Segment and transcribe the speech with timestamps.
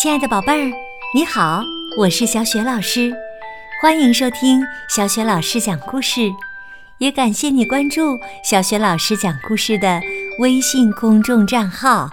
[0.00, 0.72] 亲爱的宝贝儿，
[1.14, 1.62] 你好，
[1.98, 3.14] 我是小雪老师，
[3.82, 6.22] 欢迎收听小雪老师讲故事，
[6.96, 10.00] 也感谢你关注小雪老师讲故事的
[10.38, 12.08] 微信公众账号。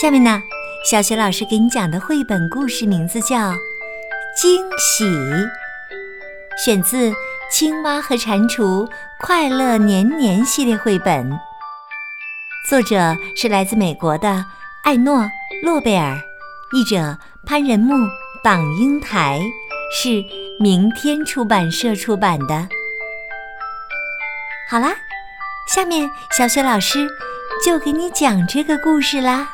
[0.00, 0.40] 下面呢，
[0.88, 3.50] 小雪老师给你讲的绘本故事名字叫
[4.40, 5.04] 《惊喜》，
[6.64, 7.10] 选自
[7.50, 8.88] 《青蛙和蟾蜍
[9.18, 11.28] 快乐年年》系列绘本，
[12.68, 14.44] 作者是来自美国的
[14.84, 15.28] 艾诺。
[15.62, 16.18] 诺贝尔，
[16.72, 17.94] 译者潘仁木、
[18.42, 19.38] 党英台，
[19.92, 20.24] 是
[20.58, 22.66] 明天出版社出版的。
[24.70, 24.94] 好啦，
[25.68, 27.06] 下面小雪老师
[27.62, 29.50] 就给你讲这个故事啦。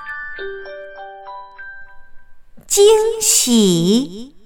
[2.68, 2.84] 惊
[3.20, 4.36] 喜！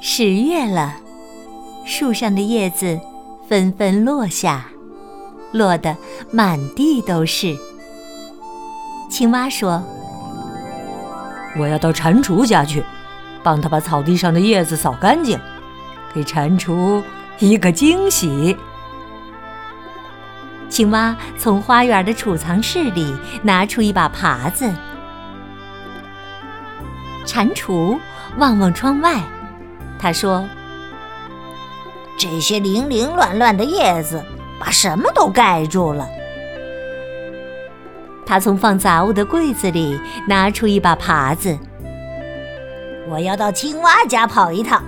[0.00, 1.00] 十月了，
[1.84, 3.00] 树上的叶子
[3.48, 4.73] 纷纷落下。
[5.54, 5.96] 落得
[6.32, 7.56] 满地都是。
[9.08, 9.80] 青蛙说
[11.56, 12.82] ：“我要到蟾蜍家去，
[13.44, 15.38] 帮他把草地上的叶子扫干净，
[16.12, 17.00] 给蟾蜍
[17.38, 18.56] 一个惊喜。”
[20.68, 24.68] 青蛙从花园的储藏室里拿出一把耙子。
[27.24, 27.96] 蟾蜍
[28.38, 29.22] 望望窗外，
[30.00, 30.44] 他说
[32.18, 34.20] ：“这些零零乱乱的叶子。”
[34.64, 36.08] 把什么都盖住了。
[38.24, 41.58] 他从放杂物的柜子里拿出一把耙子。
[43.10, 44.82] 我要到青蛙家跑一趟，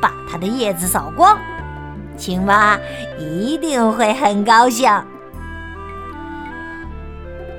[0.00, 1.36] 把它的叶子扫光。
[2.16, 2.78] 青蛙
[3.18, 4.88] 一定会很高兴。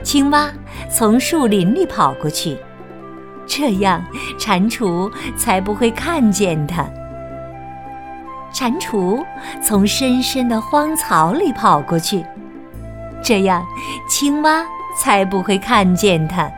[0.01, 0.49] 青蛙
[0.89, 2.57] 从树林里跑过去，
[3.45, 4.01] 这样
[4.38, 6.85] 蟾蜍才不会看见它。
[8.52, 9.23] 蟾蜍
[9.61, 12.25] 从深深的荒草里跑过去，
[13.23, 13.66] 这样
[14.08, 14.66] 青蛙
[14.97, 16.50] 才不会看见它。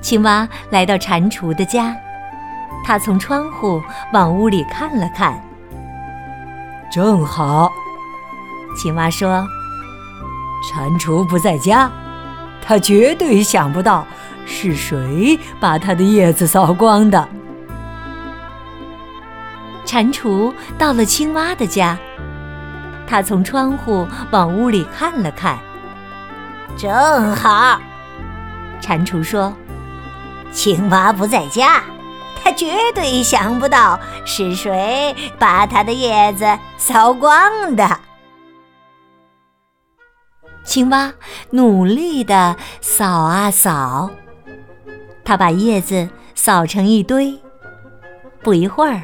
[0.00, 1.96] 青蛙来到蟾蜍的家，
[2.84, 3.82] 它从窗户
[4.12, 5.40] 往屋里看了看。
[6.90, 7.70] 正好，
[8.76, 9.46] 青蛙说
[10.72, 11.90] ：“蟾蜍不在家，
[12.62, 14.06] 它绝对想不到
[14.44, 17.28] 是谁把它的叶子扫光的。”
[19.96, 21.96] 蟾蜍到了青蛙的家，
[23.06, 25.58] 它从窗户往屋里看了看。
[26.76, 27.80] 正好，
[28.78, 29.50] 蟾蜍说
[30.52, 31.82] ：“青蛙不在家，
[32.42, 36.46] 它绝对想不到是谁把它的叶子
[36.76, 37.98] 扫光的。”
[40.62, 41.10] 青蛙
[41.52, 44.10] 努力地扫啊扫，
[45.24, 47.34] 它把叶子扫成一堆。
[48.42, 49.00] 不一会儿。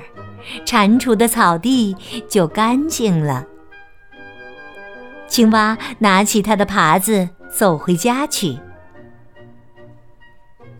[0.64, 1.96] 蟾蜍的草地
[2.28, 3.46] 就干净了。
[5.28, 8.58] 青蛙拿起它的耙子走回家去。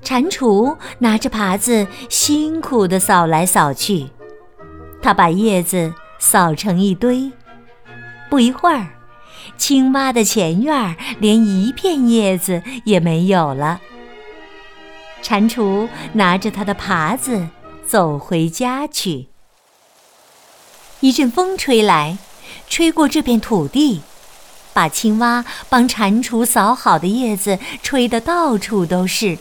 [0.02, 4.08] 蟾蜍拿着耙子辛苦地扫来扫去，
[5.00, 7.30] 它把叶子扫成一堆。
[8.28, 8.88] 不一会儿，
[9.56, 13.80] 青蛙的前院连一片叶子也没有了。
[15.22, 17.46] 蟾蜍拿着它的耙子
[17.86, 19.28] 走回家去。
[21.02, 22.16] 一阵风吹来，
[22.68, 24.02] 吹过这片土地，
[24.72, 29.36] 把青蛙帮蟾蜍扫好的叶子吹得到处都是，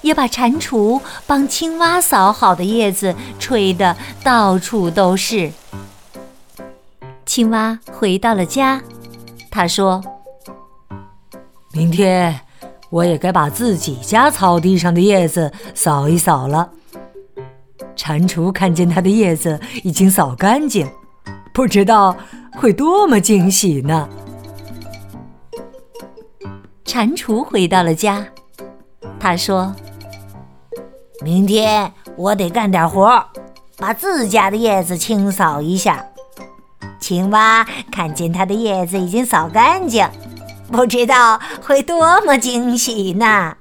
[0.00, 5.50] 也把蟾蜍帮青蛙扫好的叶子吹得到处都是。
[7.26, 8.80] 青蛙回到了家，
[9.50, 10.00] 他说
[11.74, 12.42] ：“明天
[12.90, 16.70] 我也该把自己家草地上的叶子扫一扫了。”
[18.02, 20.90] 蟾蜍看见它的叶子已经扫干净，
[21.52, 22.16] 不知道
[22.52, 24.08] 会多么惊喜呢。
[26.82, 28.26] 蟾蜍回到了家，
[29.18, 29.76] 他说
[31.20, 33.22] ：“明天我得干点活，
[33.76, 36.02] 把自家的叶子清扫一下。”
[36.98, 37.62] 青蛙
[37.92, 40.08] 看见它的叶子已经扫干净，
[40.72, 43.58] 不知道会多么惊喜呢。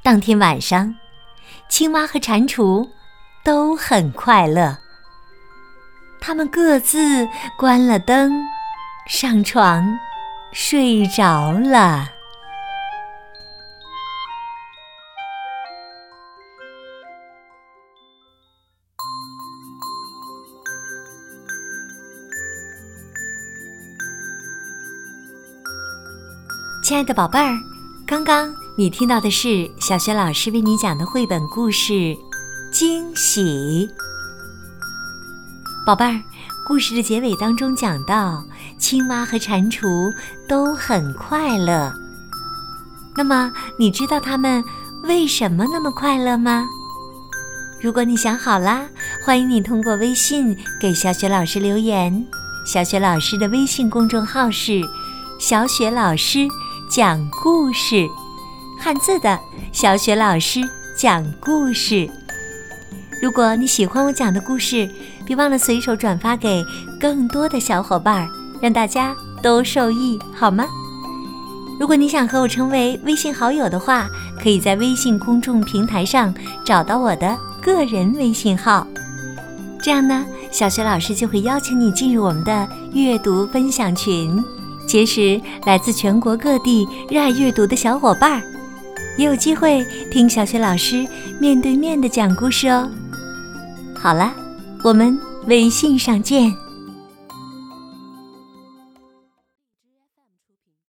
[0.00, 0.94] 当天晚上。
[1.74, 2.88] 青蛙和蟾蜍
[3.42, 4.78] 都很快乐。
[6.20, 7.28] 他们各自
[7.58, 8.32] 关了灯，
[9.08, 9.84] 上床
[10.52, 12.08] 睡着了。
[26.84, 27.52] 亲爱的宝贝儿，
[28.06, 28.63] 刚刚。
[28.76, 31.92] 你听到的是小学老师为你讲的绘本故事
[32.72, 33.88] 《惊喜》。
[35.86, 36.20] 宝贝儿，
[36.66, 38.42] 故事的结尾当中讲到，
[38.76, 40.12] 青蛙和蟾蜍
[40.48, 41.94] 都很快乐。
[43.14, 44.64] 那么，你知道他们
[45.04, 46.66] 为什么那么快乐吗？
[47.80, 48.88] 如果你想好啦，
[49.24, 52.26] 欢迎你通过微信给小雪老师留言。
[52.66, 54.82] 小雪老师的微信公众号是
[55.38, 56.48] “小雪老师
[56.90, 58.08] 讲故事”，
[58.84, 59.40] 汉字的
[59.72, 60.60] “小雪老师
[60.94, 62.06] 讲故事”。
[63.22, 64.86] 如果你喜欢我讲的故事，
[65.24, 66.62] 别忘了随手转发给
[67.00, 68.28] 更多的小伙伴，
[68.60, 70.66] 让大家都受益，好吗？
[71.80, 74.06] 如果你想和我成为微信好友的话，
[74.38, 78.86] 可以在微信公众平台上找到我的个人微信号。
[79.82, 84.44] 这样呢，小学老师就会邀请你进入我们的阅读分享群，
[84.86, 88.42] 结识来自全国各地热爱阅读的小伙伴，
[89.16, 91.06] 也有机会听小学老师
[91.40, 92.90] 面对面的讲故事哦。
[93.94, 94.32] 好了，
[94.82, 96.63] 我们微信上见。